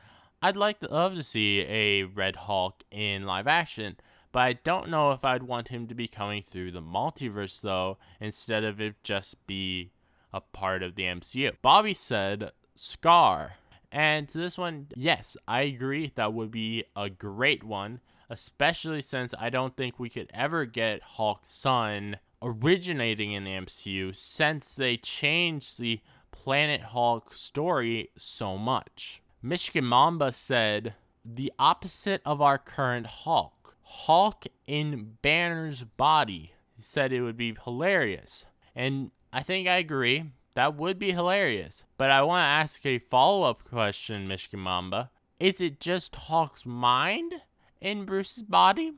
I'd 0.42 0.56
like 0.56 0.80
to 0.80 0.88
love 0.88 1.14
to 1.14 1.22
see 1.22 1.60
a 1.60 2.04
Red 2.04 2.36
Hulk 2.36 2.82
in 2.90 3.24
live 3.24 3.46
action, 3.46 3.96
but 4.32 4.40
I 4.40 4.52
don't 4.52 4.90
know 4.90 5.10
if 5.12 5.24
I'd 5.24 5.42
want 5.42 5.68
him 5.68 5.86
to 5.88 5.94
be 5.94 6.08
coming 6.08 6.42
through 6.42 6.72
the 6.72 6.82
multiverse 6.82 7.60
though, 7.60 7.98
instead 8.20 8.64
of 8.64 8.80
it 8.80 9.02
just 9.02 9.46
be 9.46 9.90
a 10.32 10.40
part 10.40 10.82
of 10.82 10.94
the 10.94 11.04
MCU. 11.04 11.52
Bobby 11.62 11.94
said 11.94 12.52
Scar. 12.76 13.54
And 13.90 14.28
to 14.28 14.38
this 14.38 14.58
one, 14.58 14.88
yes, 14.94 15.36
I 15.48 15.62
agree 15.62 16.12
that 16.14 16.34
would 16.34 16.50
be 16.50 16.84
a 16.94 17.08
great 17.08 17.64
one, 17.64 18.00
especially 18.30 19.02
since 19.02 19.34
I 19.38 19.50
don't 19.50 19.76
think 19.76 19.98
we 19.98 20.10
could 20.10 20.30
ever 20.32 20.64
get 20.64 21.02
Hulk's 21.02 21.50
son 21.50 22.18
originating 22.42 23.32
in 23.32 23.44
the 23.44 23.50
MCU 23.52 24.14
since 24.14 24.74
they 24.74 24.96
changed 24.96 25.78
the 25.78 26.00
Planet 26.30 26.82
Hulk 26.82 27.32
story 27.34 28.10
so 28.16 28.56
much. 28.56 29.22
Michigan 29.42 29.84
Mamba 29.84 30.32
said, 30.32 30.94
the 31.24 31.52
opposite 31.58 32.22
of 32.24 32.40
our 32.40 32.58
current 32.58 33.06
Hulk. 33.06 33.76
Hulk 33.82 34.46
in 34.66 35.16
Banner's 35.22 35.82
body. 35.82 36.52
He 36.76 36.82
said 36.82 37.12
it 37.12 37.22
would 37.22 37.36
be 37.36 37.56
hilarious. 37.64 38.46
And 38.74 39.10
I 39.32 39.42
think 39.42 39.68
I 39.68 39.76
agree. 39.76 40.30
That 40.54 40.76
would 40.76 40.98
be 40.98 41.12
hilarious. 41.12 41.82
But 41.96 42.10
I 42.10 42.22
want 42.22 42.42
to 42.42 42.46
ask 42.46 42.84
a 42.84 42.98
follow 42.98 43.44
up 43.44 43.64
question, 43.64 44.28
Michigan 44.28 44.60
Mamba. 44.60 45.10
Is 45.38 45.60
it 45.60 45.80
just 45.80 46.14
Hulk's 46.14 46.66
mind 46.66 47.32
in 47.80 48.04
Bruce's 48.04 48.42
body? 48.42 48.92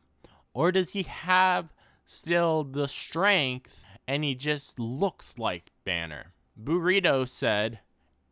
Or 0.52 0.72
does 0.72 0.90
he 0.90 1.04
have 1.04 1.72
still 2.04 2.64
the 2.64 2.88
strength 2.88 3.84
and 4.06 4.24
he 4.24 4.34
just 4.34 4.78
looks 4.78 5.38
like 5.38 5.70
Banner? 5.84 6.32
Burrito 6.60 7.28
said, 7.28 7.80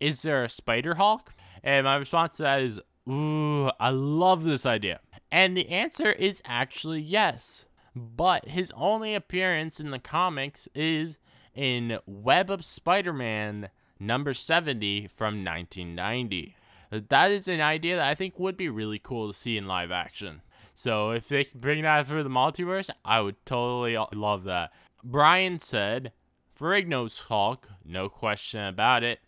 Is 0.01 0.23
there 0.23 0.45
a 0.45 0.49
Spider 0.49 0.97
Hulk? 0.97 1.33
And 1.63 1.85
my 1.85 1.97
response 1.97 2.37
to 2.37 2.43
that 2.43 2.63
is, 2.63 2.81
Ooh, 3.09 3.71
I 3.81 3.91
love 3.91 4.45
this 4.45 4.67
idea. 4.67 5.01
And 5.31 5.57
the 5.57 5.69
answer 5.69 6.13
is 6.13 6.43
actually 6.45 7.01
yes. 7.01 7.65
But 7.95 8.49
his 8.49 8.73
only 8.77 9.15
appearance 9.15 9.81
in 9.81 9.91
the 9.91 9.99
comics 9.99 10.69
is 10.75 11.19
in 11.55 11.99
Web 12.07 12.51
of 12.51 12.65
Spider 12.65 13.13
Man 13.13 13.71
number 13.99 14.35
70 14.35 15.09
from 15.09 15.45
1990. 15.45 16.55
That 16.91 17.31
is 17.31 17.49
an 17.49 17.61
idea 17.61 17.97
that 17.97 18.09
I 18.09 18.15
think 18.15 18.39
would 18.39 18.57
be 18.57 18.69
really 18.69 18.99
cool 18.99 19.29
to 19.29 19.39
see 19.39 19.57
in 19.57 19.67
live 19.67 19.91
action. 19.91 20.43
So 20.75 21.11
if 21.11 21.29
they 21.29 21.47
bring 21.55 21.83
that 21.83 22.07
for 22.07 22.23
the 22.23 22.31
multiverse, 22.31 22.89
I 23.05 23.21
would 23.21 23.45
totally 23.45 23.99
love 24.15 24.45
that. 24.45 24.71
Brian 25.03 25.59
said, 25.59 26.13
Ferrigno's 26.59 27.19
Hulk, 27.29 27.69
no 27.85 28.09
question 28.09 28.65
about 28.65 29.03
it. 29.03 29.21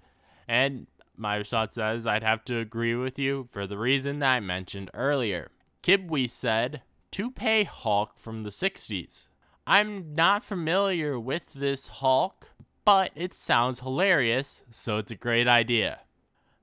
And 0.49 0.87
my 1.17 1.37
response 1.37 1.75
says 1.75 2.07
I'd 2.07 2.23
have 2.23 2.45
to 2.47 2.59
agree 2.59 2.95
with 2.95 3.19
you 3.19 3.49
for 3.53 3.67
the 3.67 3.79
reason 3.79 4.21
that 4.21 4.35
I 4.35 4.41
mentioned 4.41 4.91
earlier. 4.95 5.51
Kibwe 5.83 6.31
said, 6.31 6.83
Toupee 7.11 7.65
Hulk 7.65 8.13
from 8.17 8.43
the 8.43 8.51
60s. 8.51 9.29
I'm 9.67 10.15
not 10.15 10.45
familiar 10.45 11.19
with 11.19 11.43
this 11.55 11.89
Hulk, 11.89 12.51
but 12.85 13.11
it 13.15 13.35
sounds 13.35 13.81
hilarious, 13.81 14.63
so 14.71 14.99
it's 14.99 15.11
a 15.11 15.17
great 15.17 15.47
idea. 15.47 16.01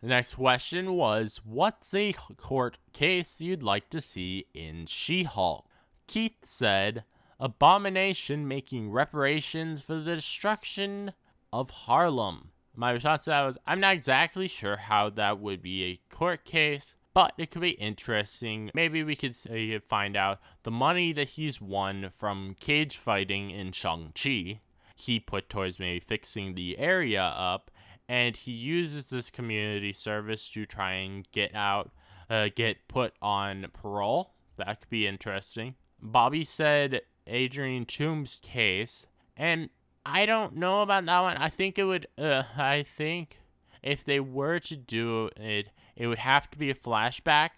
The 0.02 0.08
next 0.08 0.36
question 0.36 0.94
was 0.94 1.42
What's 1.44 1.94
a 1.94 2.14
court 2.14 2.78
case 2.94 3.42
you'd 3.42 3.64
like 3.64 3.90
to 3.90 4.02
see 4.02 4.46
in 4.54 4.86
She 4.86 5.24
Hulk? 5.24 5.66
Keith 6.06 6.38
said, 6.44 7.04
Abomination 7.40 8.48
making 8.48 8.92
reparations 8.92 9.82
for 9.82 9.96
the 9.96 10.16
destruction 10.16 11.14
of 11.52 11.70
Harlem. 11.70 12.52
My 12.76 12.92
response 12.92 13.24
to 13.24 13.32
that 13.32 13.44
was, 13.44 13.58
I'm 13.66 13.80
not 13.80 13.96
exactly 13.96 14.48
sure 14.48 14.78
how 14.78 15.10
that 15.12 15.40
would 15.40 15.64
be 15.64 15.84
a 15.84 16.16
court 16.16 16.46
case, 16.46 16.96
but 17.14 17.34
it 17.38 17.50
could 17.50 17.62
be 17.62 17.72
interesting. 17.72 18.70
Maybe 18.76 19.04
we 19.04 19.16
could 19.16 19.36
say, 19.36 19.76
uh, 19.76 19.80
find 19.88 20.16
out 20.16 20.40
the 20.62 20.72
money 20.72 21.12
that 21.14 21.30
he's 21.30 21.60
won 21.60 22.12
from 22.16 22.56
cage 22.60 22.98
fighting 22.98 23.50
in 23.50 23.72
Shang-Chi. 23.72 24.60
He 24.96 25.20
put 25.20 25.50
towards 25.50 25.80
maybe 25.80 26.00
fixing 26.00 26.54
the 26.54 26.78
area 26.78 27.24
up, 27.24 27.72
and 28.08 28.38
he 28.38 28.52
uses 28.52 29.10
this 29.10 29.30
community 29.30 29.94
service 29.94 30.48
to 30.50 30.66
try 30.66 30.94
and 30.94 31.28
get 31.32 31.54
out, 31.54 31.92
uh, 32.30 32.50
get 32.56 32.88
put 32.88 33.14
on 33.22 33.68
parole. 33.74 34.34
That 34.58 34.82
could 34.82 34.90
be 34.90 35.08
interesting. 35.08 35.76
Bobby 36.02 36.44
said 36.44 37.02
Adrian 37.26 37.86
Toombs' 37.86 38.40
case, 38.42 39.06
and 39.36 39.70
I 40.06 40.26
don't 40.26 40.56
know 40.56 40.82
about 40.82 41.06
that 41.06 41.20
one. 41.20 41.38
I 41.38 41.50
think 41.50 41.78
it 41.78 41.84
would. 41.84 42.08
Uh, 42.18 42.44
I 42.58 42.84
think 42.84 43.40
if 43.84 44.04
they 44.04 44.20
were 44.20 44.60
to 44.60 44.76
do 44.76 45.30
it, 45.36 45.70
it 45.96 46.08
would 46.08 46.20
have 46.20 46.50
to 46.52 46.58
be 46.58 46.70
a 46.70 46.76
flashback 46.76 47.50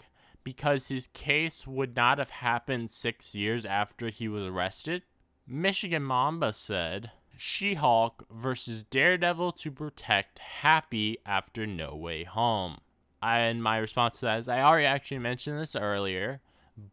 because 0.44 0.88
his 0.88 1.08
case 1.08 1.68
would 1.68 1.96
not 1.96 2.18
have 2.18 2.30
happened 2.30 2.90
six 2.90 3.36
years 3.36 3.66
after 3.66 4.10
he 4.10 4.28
was 4.28 4.44
arrested. 4.44 5.04
Michigan 5.46 6.04
Mamba 6.04 6.54
said 6.54 7.12
She 7.42 7.76
Hulk 7.76 8.26
versus 8.30 8.84
Daredevil 8.84 9.54
to 9.54 9.72
protect 9.72 10.40
Happy 10.40 11.20
after 11.26 11.66
No 11.66 11.96
Way 11.96 12.26
Home. 12.26 12.80
And 13.24 13.64
my 13.64 13.78
response 13.78 14.20
to 14.20 14.26
that 14.26 14.40
is 14.40 14.50
I 14.50 14.62
already 14.62 14.86
actually 14.86 15.20
mentioned 15.20 15.58
this 15.58 15.74
earlier, 15.74 16.42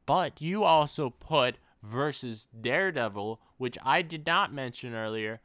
but 0.07 0.41
you 0.41 0.63
also 0.63 1.11
put 1.11 1.57
versus 1.83 2.47
Daredevil, 2.59 3.41
which 3.57 3.77
I 3.83 4.03
did 4.03 4.25
not 4.25 4.53
mention 4.53 4.95
earlier, 4.95 5.41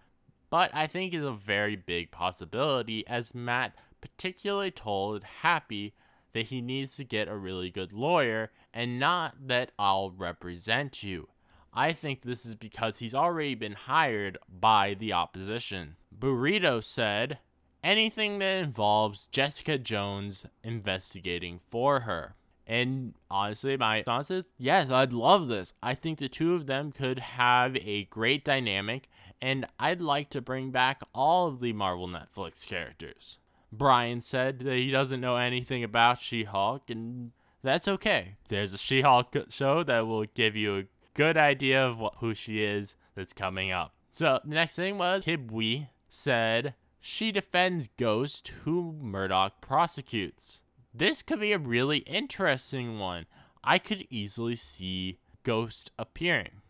but 0.51 0.69
I 0.71 0.85
think 0.85 1.15
is 1.15 1.25
a 1.25 1.31
very 1.31 1.75
big 1.75 2.11
possibility 2.11 3.03
as 3.07 3.33
Matt 3.33 3.73
particularly 4.01 4.69
told 4.69 5.23
Happy 5.23 5.95
that 6.33 6.47
he 6.47 6.61
needs 6.61 6.95
to 6.97 7.03
get 7.03 7.27
a 7.27 7.35
really 7.35 7.71
good 7.71 7.91
lawyer 7.91 8.51
and 8.71 8.99
not 8.99 9.47
that 9.47 9.71
I'll 9.79 10.11
represent 10.11 11.01
you. 11.01 11.27
I 11.73 11.93
think 11.93 12.21
this 12.21 12.45
is 12.45 12.55
because 12.55 12.99
he's 12.99 13.15
already 13.15 13.55
been 13.55 13.73
hired 13.73 14.37
by 14.49 14.93
the 14.93 15.13
opposition. 15.13 15.95
Burrito 16.17 16.83
said, 16.83 17.39
anything 17.83 18.39
that 18.39 18.57
involves 18.57 19.27
Jessica 19.27 19.77
Jones 19.77 20.45
investigating 20.63 21.59
for 21.69 22.01
her. 22.01 22.35
And 22.67 23.15
honestly, 23.29 23.75
my 23.77 23.97
response 23.97 24.31
is 24.31 24.47
yes, 24.57 24.91
I'd 24.91 25.13
love 25.13 25.47
this. 25.47 25.73
I 25.81 25.95
think 25.95 26.19
the 26.19 26.29
two 26.29 26.53
of 26.53 26.67
them 26.67 26.91
could 26.91 27.19
have 27.19 27.75
a 27.77 28.05
great 28.05 28.45
dynamic 28.45 29.09
and 29.41 29.65
I'd 29.79 30.01
like 30.01 30.29
to 30.31 30.41
bring 30.41 30.71
back 30.71 31.01
all 31.15 31.47
of 31.47 31.59
the 31.59 31.73
Marvel 31.73 32.07
Netflix 32.07 32.65
characters. 32.65 33.39
Brian 33.71 34.21
said 34.21 34.59
that 34.59 34.75
he 34.75 34.91
doesn't 34.91 35.21
know 35.21 35.37
anything 35.37 35.83
about 35.83 36.21
She 36.21 36.43
Hulk, 36.43 36.89
and 36.89 37.31
that's 37.63 37.87
okay. 37.87 38.35
There's 38.49 38.73
a 38.73 38.77
She 38.77 39.01
Hulk 39.01 39.35
show 39.49 39.81
that 39.83 40.05
will 40.05 40.25
give 40.35 40.55
you 40.55 40.77
a 40.77 40.83
good 41.13 41.37
idea 41.37 41.85
of 41.85 41.99
what, 41.99 42.15
who 42.19 42.33
she 42.33 42.63
is 42.63 42.95
that's 43.15 43.33
coming 43.33 43.71
up. 43.71 43.93
So 44.11 44.39
the 44.43 44.55
next 44.55 44.75
thing 44.75 44.97
was 44.97 45.25
Kibwe 45.25 45.87
said 46.09 46.75
she 46.99 47.31
defends 47.31 47.89
Ghost, 47.97 48.51
who 48.63 48.93
Murdock 49.01 49.61
prosecutes. 49.61 50.61
This 50.93 51.21
could 51.21 51.39
be 51.39 51.53
a 51.53 51.57
really 51.57 51.99
interesting 51.99 52.99
one. 52.99 53.25
I 53.63 53.77
could 53.79 54.05
easily 54.09 54.55
see 54.55 55.19
Ghost 55.43 55.91
appearing. 55.97 56.61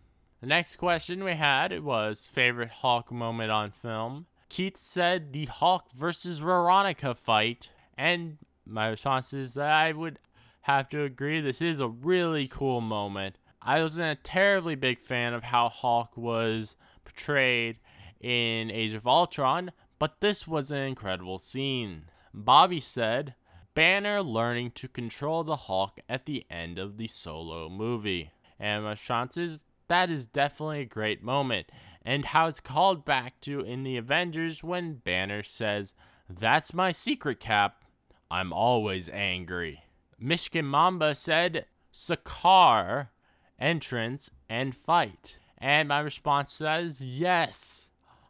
The 0.42 0.48
next 0.48 0.78
question 0.78 1.24
we 1.24 1.34
had 1.34 1.84
was 1.84 2.28
favorite 2.32 2.70
Hulk 2.70 3.12
moment 3.12 3.52
on 3.52 3.72
film. 3.72 4.28
Keith 4.50 4.78
said 4.78 5.34
the 5.34 5.46
Hulk 5.46 5.92
versus 5.96 6.40
Veronica 6.40 7.16
fight, 7.16 7.70
and 7.98 8.38
my 8.66 8.88
response 8.88 9.34
is 9.34 9.54
that 9.54 9.72
I 9.72 9.92
would 9.92 10.20
have 10.62 10.90
to 10.90 11.04
agree 11.04 11.42
this 11.42 11.62
is 11.62 11.80
a 11.80 11.88
really 11.88 12.48
cool 12.48 12.82
moment. 12.82 13.38
I 13.62 13.82
wasn't 13.82 14.20
a 14.20 14.22
terribly 14.22 14.76
big 14.76 15.00
fan 15.02 15.34
of 15.34 15.44
how 15.44 15.70
Hulk 15.70 16.18
was 16.18 16.76
portrayed 17.04 17.78
in 18.20 18.72
Age 18.72 18.94
of 18.94 19.08
Ultron, 19.08 19.72
but 20.00 20.20
this 20.20 20.48
was 20.48 20.72
an 20.72 20.80
incredible 20.80 21.38
scene. 21.38 22.06
Bobby 22.34 22.80
said, 22.80 23.36
Banner 23.74 24.22
learning 24.22 24.72
to 24.72 24.88
control 24.88 25.44
the 25.44 25.56
Hulk 25.56 26.00
at 26.10 26.26
the 26.26 26.46
end 26.50 26.78
of 26.78 26.98
the 26.98 27.08
solo 27.08 27.70
movie. 27.70 28.32
And 28.60 28.84
my 28.84 28.98
is 29.38 29.62
that 29.88 30.10
is 30.10 30.26
definitely 30.26 30.82
a 30.82 30.86
great 30.86 31.22
moment. 31.22 31.68
And 32.04 32.26
how 32.26 32.48
it's 32.48 32.60
called 32.60 33.06
back 33.06 33.40
to 33.42 33.60
in 33.60 33.84
the 33.84 33.98
Avengers 33.98 34.64
when 34.64 34.96
Banner 34.96 35.44
says, 35.44 35.94
That's 36.30 36.74
my 36.74 36.92
secret, 36.92 37.40
Cap. 37.40 37.84
I'm 38.30 38.52
always 38.54 39.10
angry. 39.10 39.84
Michigan 40.18 40.66
Mamba 40.66 41.14
said, 41.14 41.66
Sakaar, 41.94 43.10
entrance, 43.62 44.30
and 44.50 44.76
fight. 44.76 45.38
And 45.58 45.88
my 45.88 46.00
response 46.00 46.58
to 46.58 46.64
that 46.64 46.84
is 46.84 47.00
yes. 47.00 47.90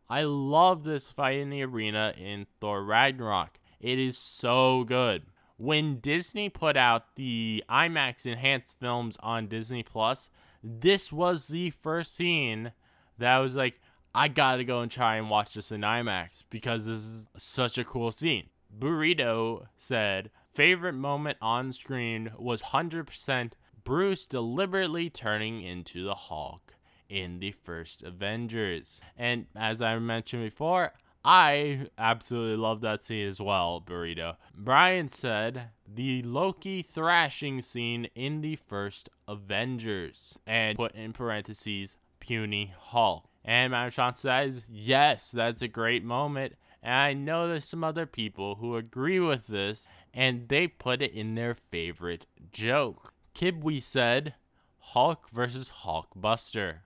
I 0.09 0.23
love 0.23 0.83
this 0.83 1.09
fight 1.09 1.39
in 1.39 1.49
the 1.49 1.63
arena 1.63 2.13
in 2.17 2.45
Thor 2.59 2.83
Ragnarok. 2.83 3.59
It 3.79 3.97
is 3.97 4.17
so 4.17 4.83
good. 4.83 5.23
When 5.57 5.99
Disney 5.99 6.49
put 6.49 6.75
out 6.75 7.15
the 7.15 7.63
IMAX 7.69 8.25
enhanced 8.25 8.77
films 8.79 9.17
on 9.21 9.47
Disney 9.47 9.83
Plus, 9.83 10.29
this 10.63 11.11
was 11.11 11.47
the 11.47 11.69
first 11.69 12.15
scene 12.15 12.73
that 13.17 13.31
I 13.31 13.39
was 13.39 13.55
like, 13.55 13.79
I 14.13 14.27
gotta 14.27 14.65
go 14.65 14.81
and 14.81 14.91
try 14.91 15.15
and 15.15 15.29
watch 15.29 15.53
this 15.53 15.71
in 15.71 15.81
IMAX 15.81 16.43
because 16.49 16.85
this 16.85 16.99
is 16.99 17.27
such 17.37 17.77
a 17.77 17.85
cool 17.85 18.11
scene. 18.11 18.49
Burrito 18.77 19.67
said, 19.77 20.29
favorite 20.51 20.93
moment 20.93 21.37
on 21.41 21.71
screen 21.71 22.31
was 22.37 22.61
100% 22.61 23.51
Bruce 23.83 24.27
deliberately 24.27 25.09
turning 25.09 25.61
into 25.61 26.03
the 26.03 26.15
Hulk 26.15 26.75
in 27.09 27.39
the 27.39 27.51
first 27.51 28.03
Avengers. 28.03 29.01
And 29.17 29.47
as 29.55 29.81
I 29.81 29.97
mentioned 29.99 30.43
before, 30.43 30.93
I 31.23 31.87
absolutely 31.97 32.57
love 32.57 32.81
that 32.81 33.03
scene 33.03 33.27
as 33.27 33.39
well, 33.39 33.83
Burrito. 33.85 34.37
Brian 34.55 35.07
said 35.07 35.69
the 35.87 36.23
Loki 36.23 36.81
thrashing 36.81 37.61
scene 37.61 38.07
in 38.15 38.41
the 38.41 38.55
first 38.55 39.09
Avengers 39.27 40.37
and 40.47 40.77
put 40.77 40.95
in 40.95 41.13
parentheses 41.13 41.95
puny 42.19 42.73
Hulk. 42.77 43.25
And 43.43 43.73
to 43.73 44.13
that 44.23 44.47
is 44.47 44.63
yes, 44.69 45.29
that's 45.29 45.61
a 45.61 45.67
great 45.67 46.03
moment. 46.03 46.53
And 46.81 46.93
I 46.93 47.13
know 47.13 47.47
there's 47.47 47.65
some 47.67 47.83
other 47.83 48.05
people 48.05 48.55
who 48.55 48.75
agree 48.75 49.19
with 49.19 49.47
this 49.47 49.87
and 50.13 50.49
they 50.49 50.67
put 50.67 51.01
it 51.01 51.13
in 51.13 51.35
their 51.35 51.55
favorite 51.69 52.25
joke. 52.51 53.13
Kibwe 53.35 53.81
said 53.81 54.35
Hulk 54.79 55.29
versus 55.31 55.71
Hulkbuster. 55.83 56.79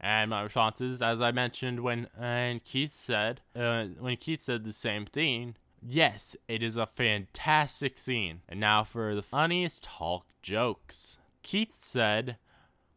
And 0.00 0.30
my 0.30 0.42
responses, 0.42 1.00
as 1.00 1.20
I 1.20 1.30
mentioned 1.30 1.80
when 1.80 2.08
and 2.18 2.64
Keith 2.64 2.94
said, 2.94 3.40
uh, 3.54 3.84
when 4.00 4.16
Keith 4.16 4.42
said 4.42 4.64
the 4.64 4.72
same 4.72 5.06
thing, 5.06 5.54
yes, 5.80 6.36
it 6.48 6.62
is 6.62 6.76
a 6.76 6.86
fantastic 6.86 7.98
scene. 7.98 8.40
And 8.48 8.58
now 8.58 8.82
for 8.82 9.14
the 9.14 9.22
funniest 9.22 9.86
Hulk 9.86 10.26
jokes. 10.42 11.18
Keith 11.44 11.74
said, 11.74 12.36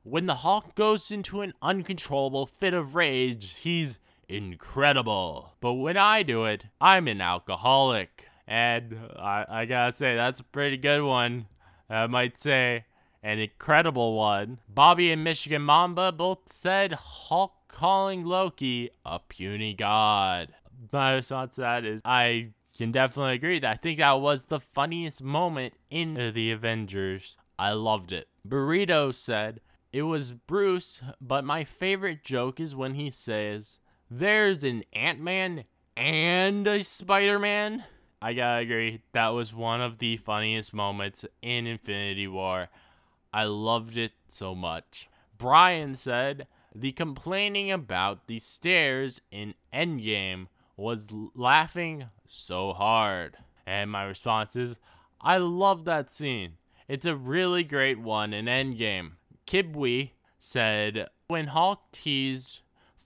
when 0.01 0.25
the 0.25 0.35
Hulk 0.35 0.75
goes 0.75 1.11
into 1.11 1.41
an 1.41 1.53
uncontrollable 1.61 2.45
fit 2.45 2.73
of 2.73 2.95
rage, 2.95 3.55
he's 3.61 3.99
incredible. 4.27 5.53
But 5.61 5.73
when 5.73 5.97
I 5.97 6.23
do 6.23 6.45
it, 6.45 6.65
I'm 6.81 7.07
an 7.07 7.21
alcoholic. 7.21 8.27
And 8.47 8.97
I, 9.17 9.45
I 9.47 9.65
gotta 9.65 9.95
say, 9.95 10.15
that's 10.15 10.39
a 10.39 10.43
pretty 10.43 10.77
good 10.77 11.03
one. 11.03 11.47
I 11.89 12.07
might 12.07 12.39
say 12.39 12.85
an 13.25 13.39
incredible 13.39 14.15
one. 14.15 14.59
Bobby 14.69 15.11
and 15.11 15.23
Michigan 15.23 15.63
Mamba 15.63 16.11
both 16.11 16.53
said 16.53 16.93
Hulk 16.93 17.53
calling 17.67 18.23
Loki 18.23 18.91
a 19.03 19.17
puny 19.17 19.73
god. 19.73 20.53
My 20.91 21.15
response 21.15 21.55
to 21.55 21.61
that 21.61 21.85
is 21.85 22.01
I 22.05 22.49
can 22.77 22.91
definitely 22.91 23.33
agree 23.33 23.57
that 23.59 23.71
I 23.71 23.77
think 23.77 23.97
that 23.97 24.21
was 24.21 24.45
the 24.45 24.59
funniest 24.59 25.23
moment 25.23 25.73
in 25.89 26.13
the 26.13 26.51
Avengers. 26.51 27.35
I 27.57 27.71
loved 27.71 28.11
it. 28.11 28.27
Burrito 28.47 29.11
said 29.11 29.59
it 29.91 30.03
was 30.03 30.33
Bruce, 30.33 31.01
but 31.19 31.43
my 31.43 31.63
favorite 31.63 32.23
joke 32.23 32.59
is 32.59 32.75
when 32.75 32.93
he 32.93 33.09
says, 33.09 33.79
There's 34.07 34.63
an 34.63 34.83
Ant 34.93 35.19
Man 35.19 35.63
and 35.97 36.67
a 36.67 36.83
Spider 36.83 37.39
Man. 37.39 37.85
I 38.21 38.33
gotta 38.33 38.61
agree, 38.61 39.01
that 39.13 39.29
was 39.29 39.51
one 39.51 39.81
of 39.81 39.97
the 39.97 40.17
funniest 40.17 40.75
moments 40.75 41.25
in 41.41 41.65
Infinity 41.65 42.27
War. 42.27 42.69
I 43.35 43.43
loved 43.43 43.97
it 43.97 44.13
so 44.29 44.55
much. 44.55 45.09
Brian 45.37 45.95
said 45.95 46.47
the 46.73 46.93
complaining 46.93 47.69
about 47.69 48.27
the 48.27 48.39
stairs 48.39 49.19
in 49.29 49.55
Endgame 49.73 50.47
was 50.77 51.09
laughing 51.35 52.05
so 52.29 52.71
hard. 52.71 53.35
And 53.67 53.91
my 53.91 54.05
response 54.05 54.55
is, 54.55 54.75
I 55.19 55.35
love 55.35 55.83
that 55.83 56.13
scene. 56.13 56.53
It's 56.87 57.05
a 57.05 57.17
really 57.17 57.65
great 57.65 57.99
one 57.99 58.33
in 58.33 58.45
Endgame. 58.45 59.17
Kibwe 59.45 60.11
said, 60.39 61.09
when 61.27 61.47
Hulk 61.47 61.81
teased 61.91 62.59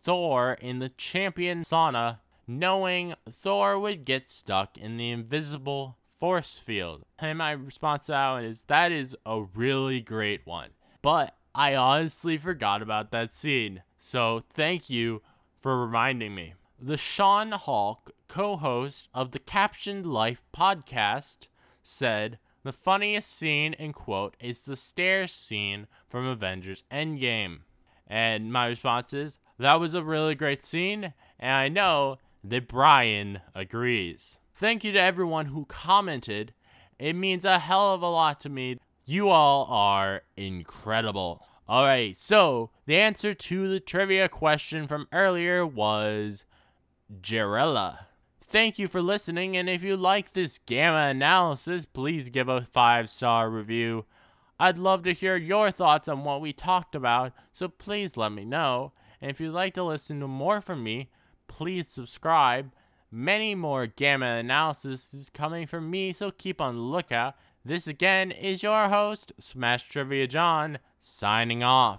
Thor 0.04 0.54
in 0.62 0.78
the 0.78 0.90
champion 0.90 1.64
sauna, 1.64 2.20
knowing 2.46 3.16
Thor 3.32 3.80
would 3.80 4.06
get 4.06 4.30
stuck 4.30 4.78
in 4.78 4.98
the 4.98 5.10
invisible 5.10 5.98
force 6.20 6.58
field. 6.58 7.04
And 7.18 7.38
my 7.38 7.52
response 7.52 8.08
to 8.08 8.12
that 8.14 8.44
is 8.44 8.64
that 8.68 8.92
is 8.92 9.16
a 9.26 9.42
really 9.42 10.02
great 10.02 10.46
one. 10.46 10.72
But 11.02 11.36
I 11.56 11.76
honestly 11.76 12.38
forgot 12.38 12.82
about 12.82 13.12
that 13.12 13.34
scene. 13.34 13.84
So 13.98 14.44
thank 14.54 14.90
you 14.90 15.22
for 15.60 15.80
reminding 15.80 16.36
me. 16.36 16.54
The 16.82 16.98
Sean 16.98 17.52
Hulk, 17.52 18.12
co 18.28 18.56
host 18.56 19.10
of 19.14 19.32
the 19.32 19.40
Captioned 19.40 20.06
Life 20.06 20.42
podcast, 20.56 21.48
said, 21.84 22.40
The 22.64 22.72
funniest 22.72 23.36
scene, 23.36 23.74
in 23.74 23.92
quote, 23.92 24.38
is 24.40 24.64
the 24.64 24.78
stairs 24.78 25.34
scene 25.34 25.88
from 26.08 26.26
Avengers 26.26 26.84
Endgame. 26.90 27.60
And 28.08 28.54
my 28.54 28.68
response 28.68 29.14
is, 29.14 29.40
That 29.58 29.80
was 29.80 29.94
a 29.94 30.04
really 30.04 30.36
great 30.36 30.64
scene, 30.64 31.14
and 31.38 31.52
I 31.52 31.68
know 31.68 32.18
that 32.44 32.70
Brian 32.70 33.42
agrees. 33.54 34.39
Thank 34.60 34.84
you 34.84 34.92
to 34.92 35.00
everyone 35.00 35.46
who 35.46 35.64
commented. 35.64 36.54
It 37.00 37.14
means 37.14 37.46
a 37.46 37.60
hell 37.60 37.94
of 37.94 38.02
a 38.02 38.10
lot 38.10 38.42
to 38.42 38.50
me. 38.50 38.78
You 39.06 39.30
all 39.30 39.66
are 39.70 40.24
incredible. 40.36 41.42
All 41.66 41.86
right, 41.86 42.18
so 42.18 42.70
the 42.86 42.98
answer 42.98 43.34
to 43.34 43.70
the 43.70 43.80
trivia 43.80 44.28
question 44.28 44.86
from 44.86 45.08
earlier 45.14 45.66
was 45.66 46.44
Jarella. 47.22 48.00
Thank 48.42 48.78
you 48.78 48.90
for 48.90 49.02
listening, 49.02 49.56
and 49.56 49.70
if 49.70 49.82
you 49.82 49.96
like 49.96 50.34
this 50.34 50.60
gamma 50.66 51.08
analysis, 51.08 51.86
please 51.86 52.28
give 52.28 52.50
a 52.50 52.66
five 52.66 53.10
star 53.10 53.50
review. 53.50 54.04
I'd 54.60 54.78
love 54.78 55.04
to 55.04 55.14
hear 55.14 55.38
your 55.38 55.72
thoughts 55.72 56.10
on 56.10 56.26
what 56.26 56.42
we 56.42 56.52
talked 56.52 56.96
about, 56.96 57.32
so 57.54 57.70
please 57.70 58.18
let 58.18 58.34
me 58.34 58.44
know. 58.44 58.92
And 59.22 59.32
if 59.32 59.40
you'd 59.40 59.54
like 59.54 59.74
to 59.76 59.86
listen 59.86 60.20
to 60.20 60.28
more 60.28 60.60
from 60.60 60.84
me, 60.84 61.12
please 61.48 61.88
subscribe. 61.88 62.74
Many 63.12 63.56
more 63.56 63.88
gamma 63.88 64.36
analysis 64.36 65.14
is 65.16 65.32
coming 65.32 65.66
from 65.66 65.90
me, 65.90 66.14
so 66.14 66.30
keep 66.30 66.62
on 66.62 66.92
lookout. 66.92 67.34
This 67.66 67.88
again 67.88 68.30
is 68.32 68.62
your 68.62 68.90
host, 68.90 69.32
Smash 69.40 69.90
Trivia 69.90 70.28
John, 70.28 70.78
signing 71.00 71.64
off. 71.64 71.88